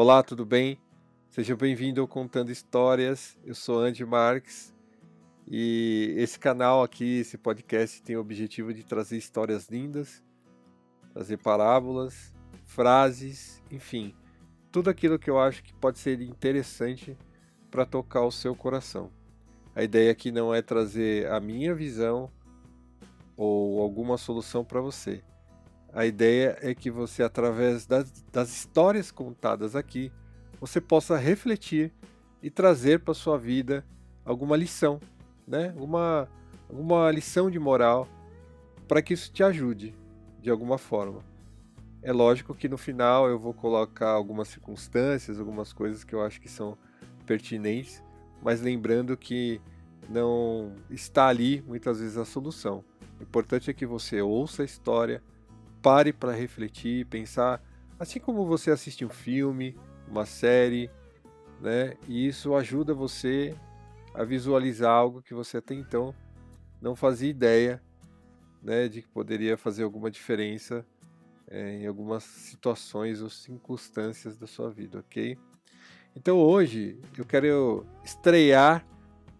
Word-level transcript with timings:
Olá, 0.00 0.22
tudo 0.22 0.46
bem? 0.46 0.78
Seja 1.28 1.56
bem-vindo 1.56 2.00
ao 2.00 2.06
Contando 2.06 2.52
Histórias. 2.52 3.36
Eu 3.44 3.52
sou 3.52 3.80
Andy 3.80 4.04
Marques 4.04 4.72
e 5.44 6.14
esse 6.16 6.38
canal 6.38 6.84
aqui, 6.84 7.18
esse 7.18 7.36
podcast, 7.36 8.00
tem 8.04 8.16
o 8.16 8.20
objetivo 8.20 8.72
de 8.72 8.84
trazer 8.84 9.16
histórias 9.16 9.66
lindas, 9.68 10.22
trazer 11.12 11.38
parábolas, 11.38 12.32
frases, 12.64 13.60
enfim, 13.72 14.14
tudo 14.70 14.88
aquilo 14.88 15.18
que 15.18 15.28
eu 15.28 15.40
acho 15.40 15.64
que 15.64 15.74
pode 15.74 15.98
ser 15.98 16.22
interessante 16.22 17.18
para 17.68 17.84
tocar 17.84 18.22
o 18.22 18.30
seu 18.30 18.54
coração. 18.54 19.10
A 19.74 19.82
ideia 19.82 20.12
aqui 20.12 20.30
não 20.30 20.54
é 20.54 20.62
trazer 20.62 21.28
a 21.28 21.40
minha 21.40 21.74
visão 21.74 22.30
ou 23.36 23.82
alguma 23.82 24.16
solução 24.16 24.64
para 24.64 24.80
você. 24.80 25.24
A 25.92 26.04
ideia 26.04 26.58
é 26.60 26.74
que 26.74 26.90
você, 26.90 27.22
através 27.22 27.86
das, 27.86 28.10
das 28.32 28.50
histórias 28.50 29.10
contadas 29.10 29.74
aqui, 29.74 30.12
você 30.60 30.80
possa 30.80 31.16
refletir 31.16 31.92
e 32.42 32.50
trazer 32.50 33.00
para 33.00 33.14
sua 33.14 33.38
vida 33.38 33.84
alguma 34.24 34.56
lição, 34.56 35.00
né? 35.46 35.74
Uma, 35.76 36.28
alguma 36.68 37.10
lição 37.10 37.50
de 37.50 37.58
moral 37.58 38.08
para 38.86 39.02
que 39.02 39.14
isso 39.14 39.32
te 39.32 39.42
ajude 39.42 39.94
de 40.40 40.50
alguma 40.50 40.78
forma. 40.78 41.24
É 42.02 42.12
lógico 42.12 42.54
que 42.54 42.68
no 42.68 42.78
final 42.78 43.28
eu 43.28 43.38
vou 43.38 43.52
colocar 43.52 44.10
algumas 44.10 44.48
circunstâncias, 44.48 45.40
algumas 45.40 45.72
coisas 45.72 46.04
que 46.04 46.14
eu 46.14 46.22
acho 46.22 46.40
que 46.40 46.48
são 46.48 46.78
pertinentes, 47.26 48.02
mas 48.42 48.60
lembrando 48.60 49.16
que 49.16 49.60
não 50.08 50.72
está 50.90 51.26
ali 51.26 51.62
muitas 51.66 52.00
vezes 52.00 52.16
a 52.16 52.24
solução. 52.24 52.84
O 53.18 53.22
importante 53.22 53.70
é 53.70 53.74
que 53.74 53.84
você 53.84 54.22
ouça 54.22 54.62
a 54.62 54.64
história, 54.64 55.22
pare 55.82 56.12
para 56.12 56.32
refletir, 56.32 57.06
pensar, 57.06 57.62
assim 57.98 58.20
como 58.20 58.46
você 58.46 58.70
assiste 58.70 59.04
um 59.04 59.08
filme, 59.08 59.76
uma 60.08 60.26
série, 60.26 60.90
né? 61.60 61.94
E 62.06 62.26
isso 62.26 62.54
ajuda 62.54 62.94
você 62.94 63.54
a 64.14 64.24
visualizar 64.24 64.90
algo 64.90 65.22
que 65.22 65.34
você 65.34 65.58
até 65.58 65.74
então 65.74 66.14
não 66.80 66.96
fazia 66.96 67.28
ideia, 67.28 67.82
né, 68.62 68.88
de 68.88 69.02
que 69.02 69.08
poderia 69.08 69.56
fazer 69.56 69.84
alguma 69.84 70.10
diferença 70.10 70.84
é, 71.46 71.76
em 71.76 71.86
algumas 71.86 72.24
situações 72.24 73.20
ou 73.22 73.30
circunstâncias 73.30 74.36
da 74.36 74.46
sua 74.46 74.70
vida, 74.70 74.98
ok? 74.98 75.38
Então 76.14 76.38
hoje 76.38 76.98
eu 77.16 77.24
quero 77.24 77.86
estrear 78.04 78.84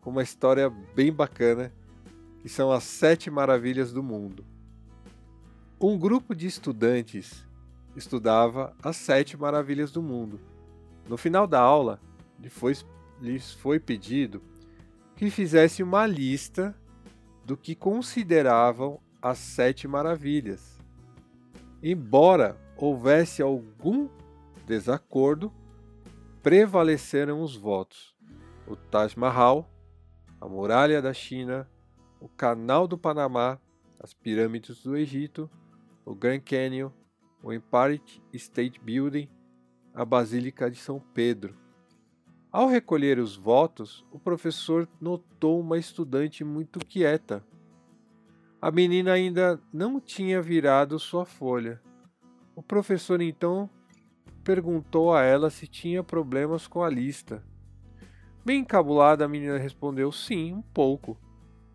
com 0.00 0.10
uma 0.10 0.22
história 0.22 0.68
bem 0.94 1.12
bacana, 1.12 1.72
que 2.40 2.48
são 2.48 2.72
as 2.72 2.84
sete 2.84 3.30
maravilhas 3.30 3.92
do 3.92 4.02
mundo. 4.02 4.44
Um 5.84 5.98
grupo 5.98 6.32
de 6.32 6.46
estudantes 6.46 7.44
estudava 7.96 8.72
as 8.80 8.96
sete 8.96 9.36
maravilhas 9.36 9.90
do 9.90 10.00
mundo. 10.00 10.40
No 11.08 11.16
final 11.16 11.44
da 11.44 11.58
aula, 11.60 12.00
lhes 13.20 13.52
foi 13.54 13.80
pedido 13.80 14.40
que 15.16 15.28
fizessem 15.28 15.84
uma 15.84 16.06
lista 16.06 16.72
do 17.44 17.56
que 17.56 17.74
consideravam 17.74 19.00
as 19.20 19.38
sete 19.38 19.88
maravilhas. 19.88 20.78
Embora 21.82 22.56
houvesse 22.76 23.42
algum 23.42 24.08
desacordo, 24.64 25.52
prevaleceram 26.44 27.42
os 27.42 27.56
votos. 27.56 28.14
O 28.68 28.76
Taj 28.76 29.18
Mahal, 29.18 29.68
a 30.40 30.46
Muralha 30.46 31.02
da 31.02 31.12
China, 31.12 31.68
o 32.20 32.28
Canal 32.28 32.86
do 32.86 32.96
Panamá, 32.96 33.58
as 33.98 34.14
Pirâmides 34.14 34.80
do 34.84 34.96
Egito, 34.96 35.50
o 36.04 36.14
Grand 36.14 36.40
Canyon, 36.40 36.90
o 37.42 37.52
Empire 37.52 38.00
State 38.32 38.80
Building, 38.80 39.28
a 39.94 40.04
Basílica 40.04 40.70
de 40.70 40.76
São 40.76 41.00
Pedro. 41.00 41.56
Ao 42.50 42.66
recolher 42.66 43.18
os 43.18 43.36
votos, 43.36 44.04
o 44.10 44.18
professor 44.18 44.88
notou 45.00 45.60
uma 45.60 45.78
estudante 45.78 46.44
muito 46.44 46.78
quieta. 46.80 47.44
A 48.60 48.70
menina 48.70 49.12
ainda 49.12 49.60
não 49.72 50.00
tinha 50.00 50.42
virado 50.42 50.98
sua 50.98 51.24
folha. 51.24 51.80
O 52.54 52.62
professor 52.62 53.20
então 53.20 53.70
perguntou 54.44 55.14
a 55.14 55.22
ela 55.22 55.50
se 55.50 55.66
tinha 55.66 56.02
problemas 56.02 56.66
com 56.66 56.82
a 56.82 56.90
lista. 56.90 57.42
Bem 58.44 58.60
encabulada, 58.60 59.24
a 59.24 59.28
menina 59.28 59.56
respondeu: 59.56 60.12
Sim, 60.12 60.52
um 60.52 60.62
pouco. 60.62 61.18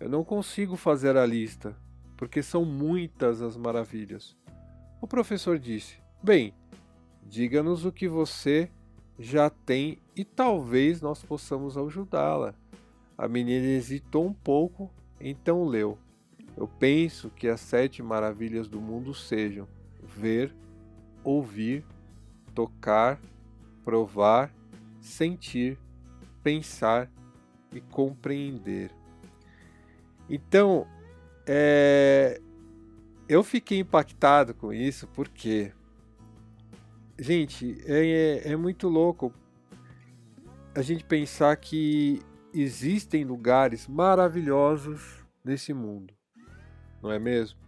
Eu 0.00 0.08
não 0.08 0.24
consigo 0.24 0.76
fazer 0.76 1.16
a 1.16 1.26
lista 1.26 1.76
porque 2.22 2.40
são 2.40 2.64
muitas 2.64 3.42
as 3.42 3.56
maravilhas. 3.56 4.36
O 5.00 5.08
professor 5.08 5.58
disse: 5.58 5.96
Bem, 6.22 6.54
diga-nos 7.20 7.84
o 7.84 7.90
que 7.90 8.06
você 8.06 8.70
já 9.18 9.50
tem 9.50 9.98
e 10.14 10.24
talvez 10.24 11.02
nós 11.02 11.20
possamos 11.24 11.76
ajudá-la. 11.76 12.54
A 13.18 13.26
menina 13.26 13.66
hesitou 13.66 14.24
um 14.24 14.32
pouco, 14.32 14.88
então 15.20 15.64
leu: 15.64 15.98
Eu 16.56 16.68
penso 16.68 17.28
que 17.28 17.48
as 17.48 17.60
sete 17.60 18.04
maravilhas 18.04 18.68
do 18.68 18.80
mundo 18.80 19.12
sejam 19.12 19.66
ver, 20.00 20.54
ouvir, 21.24 21.84
tocar, 22.54 23.20
provar, 23.84 24.54
sentir, 25.00 25.76
pensar 26.40 27.10
e 27.72 27.80
compreender. 27.80 28.92
Então, 30.30 30.86
é, 31.46 32.40
eu 33.28 33.42
fiquei 33.42 33.78
impactado 33.78 34.54
com 34.54 34.72
isso 34.72 35.06
porque, 35.08 35.72
gente, 37.18 37.80
é, 37.86 38.42
é, 38.46 38.52
é 38.52 38.56
muito 38.56 38.88
louco 38.88 39.32
a 40.74 40.82
gente 40.82 41.04
pensar 41.04 41.56
que 41.56 42.20
existem 42.54 43.24
lugares 43.24 43.86
maravilhosos 43.86 45.24
nesse 45.44 45.72
mundo, 45.72 46.14
não 47.02 47.10
é 47.10 47.18
mesmo? 47.18 47.58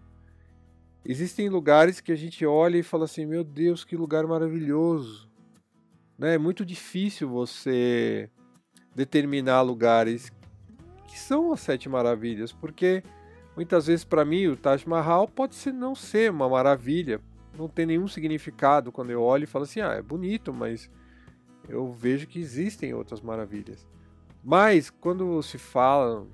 Existem 1.06 1.51
lugares 1.51 2.01
que 2.01 2.12
a 2.12 2.17
gente 2.17 2.47
olha 2.47 2.79
e 2.79 2.83
fala 2.83 3.05
assim: 3.05 3.27
meu 3.27 3.45
Deus, 3.45 3.85
que 3.85 3.95
lugar 3.95 4.27
maravilhoso. 4.27 5.29
Né? 6.19 6.35
É 6.35 6.39
muito 6.39 6.65
difícil 6.65 7.29
você 7.29 8.31
determinar 8.95 9.61
lugares 9.61 10.33
que 11.06 11.19
são 11.19 11.53
as 11.53 11.61
sete 11.61 11.89
maravilhas, 11.89 12.53
porque 12.53 13.03
Muitas 13.57 13.87
vezes 13.87 14.05
para 14.05 14.25
mim 14.25 14.47
o 14.47 14.57
Taj 14.57 14.89
Mahal 14.89 15.29
pode 15.29 15.55
ser 15.55 15.73
não 15.73 15.95
ser 15.95 16.31
uma 16.31 16.49
maravilha, 16.49 17.21
não 17.57 17.69
tem 17.69 17.87
nenhum 17.87 18.09
significado 18.09 18.91
quando 18.91 19.11
eu 19.11 19.23
olho 19.23 19.45
e 19.45 19.47
falo 19.47 19.65
assim, 19.65 19.81
ah, 19.81 19.93
é 19.93 20.03
bonito, 20.03 20.53
mas 20.53 20.91
eu 21.69 21.93
vejo 21.93 22.27
que 22.27 22.41
existem 22.41 22.93
outras 22.93 23.21
maravilhas. 23.21 23.87
Mas 24.43 24.91
quando 24.91 25.41
se 25.43 25.57
fala 25.57 26.27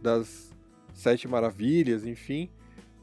das 0.00 0.54
sete 0.94 1.26
maravilhas, 1.26 2.06
enfim, 2.06 2.50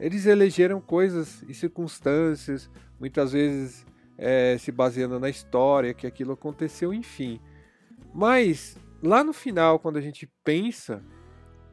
eles 0.00 0.26
elegeram 0.26 0.80
coisas 0.80 1.42
e 1.48 1.54
circunstâncias, 1.54 2.70
muitas 2.98 3.32
vezes 3.32 3.86
é, 4.18 4.56
se 4.58 4.72
baseando 4.72 5.20
na 5.20 5.28
história 5.28 5.94
que 5.94 6.06
aquilo 6.06 6.32
aconteceu, 6.32 6.92
enfim. 6.92 7.40
Mas 8.14 8.76
lá 9.02 9.22
no 9.22 9.32
final, 9.32 9.78
quando 9.78 9.98
a 9.98 10.00
gente 10.00 10.30
pensa, 10.42 11.02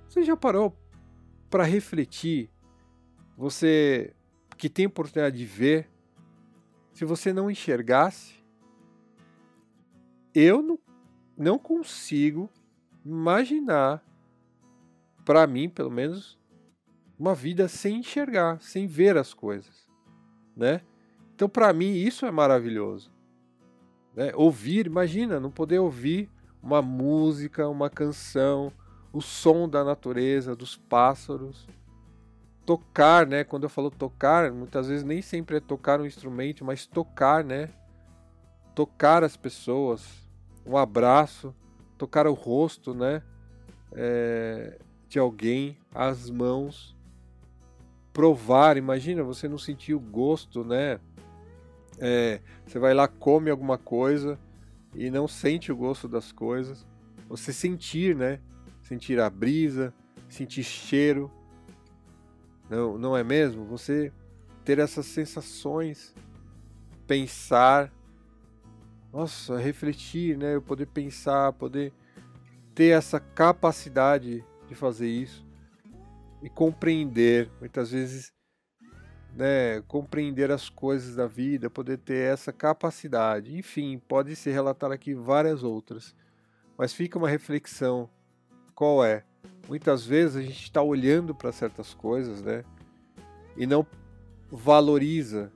você 0.07 0.23
já 0.23 0.35
parou 0.35 0.77
para 1.53 1.65
refletir, 1.65 2.49
você 3.37 4.11
que 4.57 4.67
tem 4.67 4.87
oportunidade 4.87 5.37
de 5.37 5.45
ver, 5.45 5.87
se 6.91 7.05
você 7.05 7.31
não 7.31 7.47
enxergasse, 7.47 8.43
eu 10.33 10.63
não, 10.63 10.79
não 11.37 11.59
consigo 11.59 12.49
imaginar, 13.05 14.03
para 15.23 15.45
mim 15.45 15.69
pelo 15.69 15.91
menos, 15.91 16.39
uma 17.19 17.35
vida 17.35 17.67
sem 17.67 17.97
enxergar, 17.97 18.59
sem 18.59 18.87
ver 18.87 19.15
as 19.15 19.31
coisas, 19.31 19.87
né? 20.57 20.81
Então 21.35 21.47
para 21.47 21.71
mim 21.71 21.93
isso 21.93 22.25
é 22.25 22.31
maravilhoso. 22.31 23.13
Né? 24.15 24.31
Ouvir, 24.33 24.87
imagina, 24.87 25.39
não 25.39 25.51
poder 25.51 25.77
ouvir 25.77 26.31
uma 26.63 26.81
música, 26.81 27.69
uma 27.69 27.91
canção, 27.91 28.73
o 29.13 29.21
som 29.21 29.69
da 29.69 29.83
natureza, 29.83 30.55
dos 30.55 30.75
pássaros. 30.75 31.67
Tocar, 32.65 33.27
né? 33.27 33.43
Quando 33.43 33.63
eu 33.63 33.69
falo 33.69 33.91
tocar, 33.91 34.51
muitas 34.51 34.87
vezes 34.87 35.03
nem 35.03 35.21
sempre 35.21 35.57
é 35.57 35.59
tocar 35.59 36.01
um 36.01 36.05
instrumento, 36.05 36.65
mas 36.65 36.87
tocar, 36.87 37.43
né? 37.43 37.69
Tocar 38.73 39.23
as 39.23 39.37
pessoas, 39.37 40.27
um 40.65 40.75
abraço, 40.75 41.53
tocar 41.97 42.25
o 42.25 42.33
rosto, 42.33 42.95
né? 42.95 43.21
É, 43.91 44.79
de 45.07 45.19
alguém, 45.19 45.77
as 45.93 46.29
mãos, 46.29 46.97
provar. 48.11 48.77
Imagina 48.77 49.21
você 49.23 49.47
não 49.47 49.59
sentir 49.59 49.93
o 49.93 49.99
gosto, 49.99 50.63
né? 50.63 50.99
É, 51.99 52.41
você 52.65 52.79
vai 52.79 52.95
lá, 52.95 53.07
come 53.07 53.51
alguma 53.51 53.77
coisa 53.77 54.39
e 54.95 55.11
não 55.11 55.27
sente 55.27 55.71
o 55.71 55.75
gosto 55.75 56.07
das 56.07 56.31
coisas. 56.31 56.87
Você 57.29 57.53
sentir, 57.53 58.15
né? 58.15 58.39
Sentir 58.83 59.19
a 59.19 59.29
brisa, 59.29 59.93
sentir 60.29 60.63
cheiro. 60.63 61.31
Não, 62.69 62.97
não 62.97 63.17
é 63.17 63.23
mesmo? 63.23 63.65
Você 63.65 64.11
ter 64.63 64.79
essas 64.79 65.05
sensações, 65.05 66.13
pensar, 67.07 67.91
nossa, 69.11 69.57
refletir, 69.57 70.37
né? 70.37 70.55
Eu 70.55 70.61
poder 70.61 70.85
pensar, 70.85 71.51
poder 71.53 71.91
ter 72.73 72.97
essa 72.97 73.19
capacidade 73.19 74.43
de 74.67 74.75
fazer 74.75 75.07
isso 75.07 75.45
e 76.41 76.49
compreender, 76.49 77.49
muitas 77.59 77.91
vezes, 77.91 78.33
né, 79.35 79.81
compreender 79.87 80.51
as 80.51 80.69
coisas 80.69 81.15
da 81.15 81.25
vida, 81.25 81.69
poder 81.69 81.97
ter 81.97 82.33
essa 82.33 82.51
capacidade. 82.51 83.57
Enfim, 83.57 83.97
pode 84.07 84.35
se 84.35 84.49
relatar 84.51 84.91
aqui 84.91 85.13
várias 85.13 85.63
outras, 85.63 86.15
mas 86.77 86.93
fica 86.93 87.17
uma 87.17 87.29
reflexão: 87.29 88.09
qual 88.83 89.05
é? 89.05 89.23
Muitas 89.69 90.05
vezes 90.05 90.35
a 90.35 90.41
gente 90.41 90.61
está 90.61 90.81
olhando 90.81 91.33
para 91.33 91.53
certas 91.53 91.93
coisas, 91.93 92.41
né, 92.41 92.65
e 93.55 93.65
não 93.65 93.87
valoriza 94.51 95.53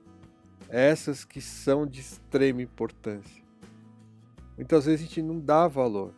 essas 0.70 1.26
que 1.26 1.38
são 1.38 1.86
de 1.86 2.00
extrema 2.00 2.62
importância. 2.62 3.44
Muitas 4.56 4.86
vezes 4.86 5.02
a 5.02 5.04
gente 5.06 5.20
não 5.20 5.38
dá 5.38 5.68
valor. 5.68 6.14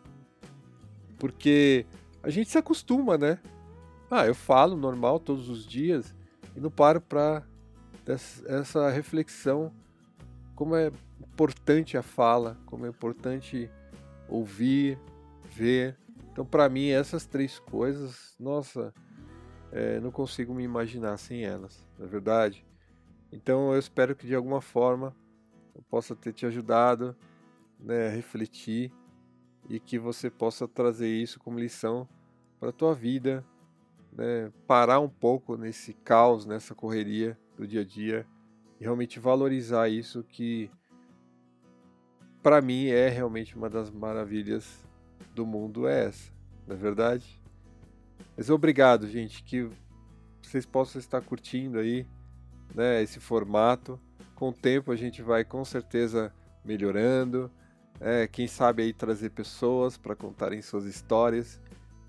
Porque 1.19 1.85
a 2.23 2.31
gente 2.31 2.49
se 2.49 2.57
acostuma, 2.57 3.19
né? 3.19 3.41
Ah, 4.09 4.25
eu 4.25 4.35
falo 4.35 4.77
normal 4.77 5.19
todos 5.19 5.49
os 5.49 5.67
dias 5.67 6.15
e 6.55 6.61
não 6.61 6.71
paro 6.71 7.01
para 7.01 7.43
essa 8.47 8.89
reflexão 8.89 9.73
como 10.55 10.77
é 10.77 10.93
importante 11.21 11.97
a 11.97 12.03
fala, 12.03 12.57
como 12.67 12.87
é 12.87 12.89
importante 12.89 13.69
ouvir, 14.29 14.97
ver. 15.45 16.00
Então, 16.33 16.45
para 16.45 16.69
mim, 16.69 16.89
essas 16.89 17.27
três 17.27 17.59
coisas, 17.59 18.35
nossa, 18.39 18.95
é, 19.73 20.01
não 20.01 20.11
consigo 20.11 20.55
me 20.55 20.63
imaginar 20.63 21.17
sem 21.17 21.45
elas, 21.45 21.87
na 21.99 22.07
é 22.07 22.09
verdade. 22.09 22.67
Então, 23.33 23.73
eu 23.73 23.79
espero 23.79 24.15
que 24.15 24.27
de 24.27 24.35
alguma 24.35 24.61
forma 24.61 25.15
eu 25.75 25.83
possa 25.83 26.15
ter 26.15 26.33
te 26.33 26.47
ajudado 26.47 27.17
né, 27.79 28.09
refletir 28.09 28.93
e 29.69 29.79
que 29.79 29.99
você 29.99 30.31
possa 30.31 30.67
trazer 30.67 31.09
isso 31.09 31.39
como 31.39 31.59
lição 31.59 32.09
para 32.59 32.71
a 32.71 32.73
tua 32.73 32.95
vida, 32.95 33.45
né, 34.13 34.53
parar 34.67 35.01
um 35.01 35.09
pouco 35.09 35.57
nesse 35.57 35.95
caos, 35.95 36.45
nessa 36.45 36.75
correria 36.75 37.39
do 37.57 37.67
dia 37.67 37.81
a 37.81 37.85
dia 37.85 38.27
e 38.79 38.85
realmente 38.85 39.19
valorizar 39.19 39.89
isso 39.89 40.25
que 40.25 40.71
para 42.43 42.61
mim 42.61 42.87
é 42.87 43.09
realmente 43.09 43.57
uma 43.57 43.69
das 43.69 43.91
maravilhas 43.91 44.89
do 45.41 45.47
mundo 45.47 45.89
é 45.89 46.05
essa, 46.05 46.31
não 46.67 46.77
é 46.77 46.79
verdade? 46.79 47.41
Mas 48.37 48.51
obrigado, 48.51 49.09
gente, 49.09 49.43
que 49.43 49.71
vocês 50.43 50.67
possam 50.67 50.99
estar 50.99 51.23
curtindo 51.23 51.79
aí, 51.79 52.07
né, 52.75 53.03
esse 53.03 53.19
formato. 53.19 53.99
Com 54.35 54.51
o 54.51 54.53
tempo 54.53 54.93
a 54.93 54.97
gente 54.97 55.23
vai 55.23 55.43
com 55.43 55.65
certeza 55.65 56.31
melhorando, 56.63 57.51
é, 57.99 58.27
quem 58.27 58.47
sabe 58.47 58.83
aí 58.83 58.93
trazer 58.93 59.31
pessoas 59.31 59.97
para 59.97 60.15
contarem 60.15 60.61
suas 60.61 60.85
histórias 60.85 61.59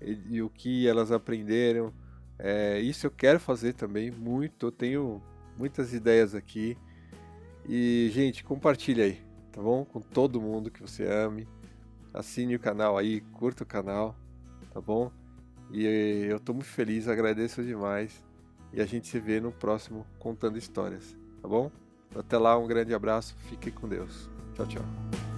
e, 0.02 0.36
e, 0.36 0.42
o 0.42 0.50
que 0.50 0.86
elas 0.86 1.10
aprenderam. 1.10 1.90
É, 2.38 2.80
isso 2.80 3.06
eu 3.06 3.10
quero 3.10 3.40
fazer 3.40 3.72
também 3.72 4.10
muito, 4.10 4.66
eu 4.66 4.72
tenho 4.72 5.22
muitas 5.56 5.94
ideias 5.94 6.34
aqui. 6.34 6.76
E, 7.66 8.10
gente, 8.12 8.44
compartilha 8.44 9.04
aí, 9.04 9.22
tá 9.50 9.62
bom? 9.62 9.86
Com 9.86 10.00
todo 10.00 10.40
mundo 10.40 10.70
que 10.70 10.82
você 10.82 11.06
ame. 11.06 11.48
Assine 12.12 12.56
o 12.56 12.60
canal 12.60 12.98
aí, 12.98 13.20
curta 13.20 13.62
o 13.62 13.66
canal, 13.66 14.14
tá 14.72 14.80
bom? 14.80 15.10
E 15.70 15.86
eu 16.28 16.38
tô 16.38 16.52
muito 16.52 16.66
feliz, 16.66 17.08
agradeço 17.08 17.62
demais. 17.62 18.22
E 18.72 18.80
a 18.80 18.86
gente 18.86 19.06
se 19.06 19.18
vê 19.18 19.40
no 19.40 19.52
próximo 19.52 20.06
Contando 20.18 20.58
Histórias, 20.58 21.16
tá 21.40 21.48
bom? 21.48 21.70
Até 22.14 22.36
lá, 22.36 22.58
um 22.58 22.66
grande 22.66 22.94
abraço, 22.94 23.34
fique 23.48 23.70
com 23.70 23.88
Deus. 23.88 24.28
Tchau, 24.54 24.66
tchau. 24.66 25.31